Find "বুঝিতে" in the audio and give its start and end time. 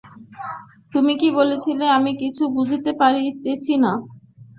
2.55-2.91